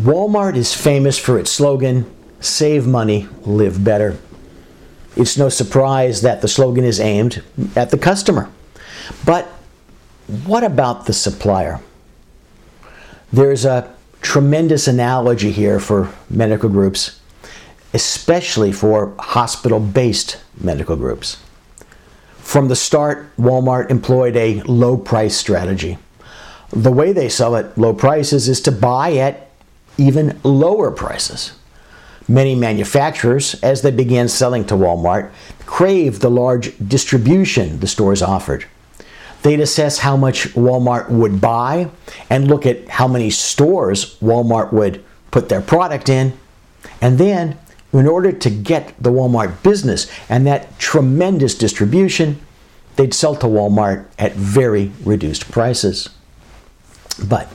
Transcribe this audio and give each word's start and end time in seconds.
Walmart 0.00 0.56
is 0.56 0.74
famous 0.74 1.18
for 1.18 1.38
its 1.38 1.50
slogan, 1.50 2.10
Save 2.40 2.86
Money, 2.86 3.28
Live 3.42 3.84
Better. 3.84 4.18
It's 5.16 5.36
no 5.36 5.50
surprise 5.50 6.22
that 6.22 6.40
the 6.40 6.48
slogan 6.48 6.84
is 6.84 6.98
aimed 6.98 7.42
at 7.76 7.90
the 7.90 7.98
customer. 7.98 8.50
But 9.26 9.44
what 10.46 10.64
about 10.64 11.04
the 11.04 11.12
supplier? 11.12 11.80
There's 13.30 13.66
a 13.66 13.94
tremendous 14.22 14.88
analogy 14.88 15.52
here 15.52 15.78
for 15.78 16.10
medical 16.30 16.70
groups, 16.70 17.20
especially 17.92 18.72
for 18.72 19.14
hospital 19.18 19.78
based 19.78 20.42
medical 20.58 20.96
groups. 20.96 21.36
From 22.38 22.68
the 22.68 22.76
start, 22.76 23.34
Walmart 23.36 23.90
employed 23.90 24.36
a 24.36 24.62
low 24.62 24.96
price 24.96 25.36
strategy. 25.36 25.98
The 26.70 26.90
way 26.92 27.12
they 27.12 27.28
sell 27.28 27.56
at 27.56 27.76
low 27.76 27.92
prices 27.92 28.48
is 28.48 28.62
to 28.62 28.72
buy 28.72 29.16
at 29.16 29.51
even 29.98 30.40
lower 30.42 30.90
prices. 30.90 31.52
Many 32.28 32.54
manufacturers, 32.54 33.54
as 33.62 33.82
they 33.82 33.90
began 33.90 34.28
selling 34.28 34.64
to 34.66 34.74
Walmart, 34.74 35.30
craved 35.66 36.20
the 36.20 36.30
large 36.30 36.76
distribution 36.78 37.80
the 37.80 37.86
stores 37.86 38.22
offered. 38.22 38.64
They'd 39.42 39.60
assess 39.60 39.98
how 39.98 40.16
much 40.16 40.54
Walmart 40.54 41.10
would 41.10 41.40
buy 41.40 41.90
and 42.30 42.46
look 42.46 42.64
at 42.64 42.88
how 42.88 43.08
many 43.08 43.30
stores 43.30 44.16
Walmart 44.20 44.72
would 44.72 45.04
put 45.32 45.48
their 45.48 45.60
product 45.60 46.08
in. 46.08 46.38
And 47.00 47.18
then, 47.18 47.58
in 47.92 48.06
order 48.06 48.30
to 48.32 48.50
get 48.50 48.94
the 49.02 49.10
Walmart 49.10 49.62
business 49.62 50.10
and 50.28 50.46
that 50.46 50.78
tremendous 50.78 51.56
distribution, 51.56 52.40
they'd 52.96 53.12
sell 53.12 53.34
to 53.36 53.46
Walmart 53.46 54.06
at 54.18 54.34
very 54.34 54.92
reduced 55.04 55.50
prices. 55.50 56.08
But 57.22 57.52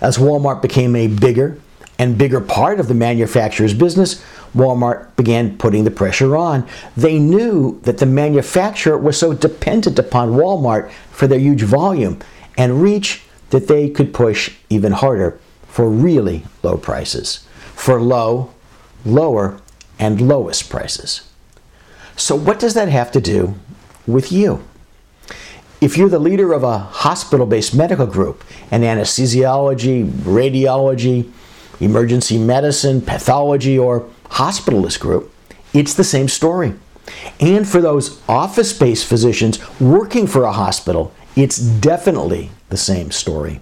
as 0.00 0.18
Walmart 0.18 0.62
became 0.62 0.96
a 0.96 1.06
bigger 1.06 1.58
and 1.98 2.16
bigger 2.16 2.40
part 2.40 2.80
of 2.80 2.88
the 2.88 2.94
manufacturer's 2.94 3.74
business, 3.74 4.24
Walmart 4.54 5.14
began 5.16 5.58
putting 5.58 5.84
the 5.84 5.90
pressure 5.90 6.36
on. 6.36 6.66
They 6.96 7.18
knew 7.18 7.78
that 7.82 7.98
the 7.98 8.06
manufacturer 8.06 8.96
was 8.96 9.18
so 9.18 9.34
dependent 9.34 9.98
upon 9.98 10.32
Walmart 10.32 10.90
for 11.10 11.26
their 11.26 11.38
huge 11.38 11.62
volume 11.62 12.18
and 12.56 12.82
reach 12.82 13.22
that 13.50 13.68
they 13.68 13.90
could 13.90 14.14
push 14.14 14.54
even 14.70 14.92
harder 14.92 15.38
for 15.68 15.88
really 15.88 16.44
low 16.62 16.76
prices, 16.76 17.46
for 17.74 18.00
low, 18.00 18.50
lower, 19.04 19.60
and 19.98 20.26
lowest 20.26 20.70
prices. 20.70 21.30
So, 22.16 22.34
what 22.34 22.58
does 22.58 22.74
that 22.74 22.88
have 22.88 23.12
to 23.12 23.20
do 23.20 23.54
with 24.06 24.32
you? 24.32 24.64
If 25.80 25.96
you're 25.96 26.10
the 26.10 26.18
leader 26.18 26.52
of 26.52 26.62
a 26.62 26.78
hospital 26.78 27.46
based 27.46 27.74
medical 27.74 28.06
group, 28.06 28.44
an 28.70 28.82
anesthesiology, 28.82 30.06
radiology, 30.06 31.30
emergency 31.80 32.36
medicine, 32.36 33.00
pathology, 33.00 33.78
or 33.78 34.06
hospitalist 34.24 35.00
group, 35.00 35.32
it's 35.72 35.94
the 35.94 36.04
same 36.04 36.28
story. 36.28 36.74
And 37.40 37.66
for 37.66 37.80
those 37.80 38.20
office 38.28 38.78
based 38.78 39.06
physicians 39.06 39.58
working 39.80 40.26
for 40.26 40.44
a 40.44 40.52
hospital, 40.52 41.14
it's 41.34 41.56
definitely 41.58 42.50
the 42.68 42.76
same 42.76 43.10
story. 43.10 43.60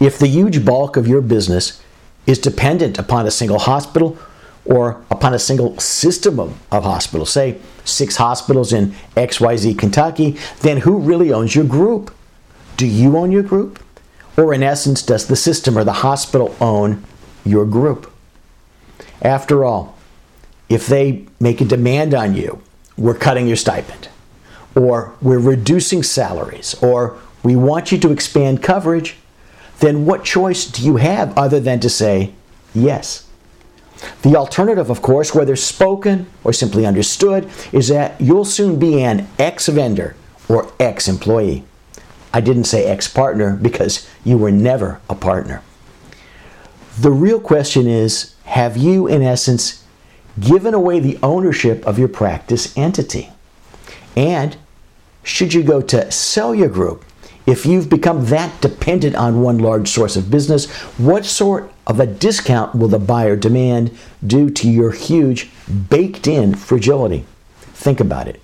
If 0.00 0.18
the 0.18 0.26
huge 0.26 0.64
bulk 0.64 0.96
of 0.96 1.06
your 1.06 1.20
business 1.20 1.80
is 2.26 2.38
dependent 2.38 2.98
upon 2.98 3.26
a 3.26 3.30
single 3.30 3.60
hospital 3.60 4.18
or 4.64 5.02
upon 5.10 5.34
a 5.34 5.38
single 5.38 5.78
system 5.78 6.38
of, 6.38 6.58
of 6.70 6.84
hospitals, 6.84 7.32
say 7.32 7.58
six 7.84 8.16
hospitals 8.16 8.72
in 8.72 8.94
XYZ 9.16 9.78
Kentucky, 9.78 10.36
then 10.60 10.78
who 10.78 10.98
really 10.98 11.32
owns 11.32 11.54
your 11.54 11.64
group? 11.64 12.14
Do 12.76 12.86
you 12.86 13.16
own 13.16 13.32
your 13.32 13.42
group? 13.42 13.82
Or, 14.36 14.54
in 14.54 14.62
essence, 14.62 15.02
does 15.02 15.26
the 15.26 15.36
system 15.36 15.76
or 15.76 15.84
the 15.84 15.92
hospital 15.92 16.56
own 16.60 17.04
your 17.44 17.66
group? 17.66 18.10
After 19.22 19.64
all, 19.64 19.98
if 20.68 20.86
they 20.86 21.26
make 21.40 21.60
a 21.60 21.64
demand 21.64 22.14
on 22.14 22.34
you, 22.34 22.62
we're 22.96 23.14
cutting 23.14 23.46
your 23.46 23.56
stipend, 23.56 24.08
or 24.74 25.14
we're 25.20 25.38
reducing 25.38 26.02
salaries, 26.02 26.74
or 26.82 27.18
we 27.42 27.56
want 27.56 27.90
you 27.90 27.98
to 27.98 28.12
expand 28.12 28.62
coverage, 28.62 29.16
then 29.80 30.06
what 30.06 30.24
choice 30.24 30.66
do 30.66 30.84
you 30.84 30.96
have 30.96 31.36
other 31.36 31.58
than 31.58 31.80
to 31.80 31.88
say 31.88 32.32
yes? 32.74 33.26
The 34.22 34.36
alternative, 34.36 34.90
of 34.90 35.02
course, 35.02 35.34
whether 35.34 35.56
spoken 35.56 36.26
or 36.44 36.52
simply 36.52 36.86
understood, 36.86 37.50
is 37.72 37.88
that 37.88 38.20
you'll 38.20 38.44
soon 38.44 38.78
be 38.78 39.02
an 39.02 39.28
ex 39.38 39.68
vendor 39.68 40.16
or 40.48 40.72
ex 40.78 41.08
employee. 41.08 41.64
I 42.32 42.40
didn't 42.40 42.64
say 42.64 42.84
ex 42.84 43.08
partner 43.08 43.56
because 43.56 44.08
you 44.24 44.38
were 44.38 44.50
never 44.50 45.00
a 45.08 45.14
partner. 45.14 45.62
The 46.98 47.10
real 47.10 47.40
question 47.40 47.86
is 47.86 48.34
have 48.44 48.76
you, 48.76 49.06
in 49.06 49.22
essence, 49.22 49.84
given 50.38 50.74
away 50.74 51.00
the 51.00 51.18
ownership 51.22 51.86
of 51.86 51.98
your 51.98 52.08
practice 52.08 52.76
entity? 52.76 53.30
And 54.16 54.56
should 55.22 55.54
you 55.54 55.62
go 55.62 55.80
to 55.82 56.10
sell 56.10 56.54
your 56.54 56.68
group, 56.68 57.04
if 57.50 57.66
you've 57.66 57.90
become 57.90 58.26
that 58.26 58.60
dependent 58.60 59.16
on 59.16 59.42
one 59.42 59.58
large 59.58 59.88
source 59.88 60.16
of 60.16 60.30
business, 60.30 60.70
what 60.98 61.24
sort 61.24 61.72
of 61.86 62.00
a 62.00 62.06
discount 62.06 62.74
will 62.74 62.88
the 62.88 62.98
buyer 62.98 63.36
demand 63.36 63.96
due 64.26 64.50
to 64.50 64.70
your 64.70 64.92
huge 64.92 65.50
baked 65.88 66.26
in 66.26 66.54
fragility? 66.54 67.24
Think 67.58 68.00
about 68.00 68.28
it. 68.28 68.40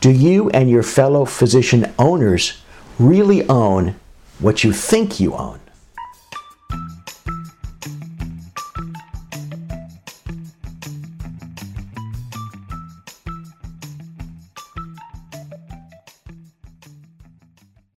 Do 0.00 0.10
you 0.10 0.50
and 0.50 0.70
your 0.70 0.82
fellow 0.82 1.24
physician 1.24 1.92
owners 1.98 2.60
really 3.00 3.48
own 3.48 3.94
what 4.40 4.62
you 4.62 4.72
think 4.72 5.18
you 5.18 5.34
own. 5.34 5.60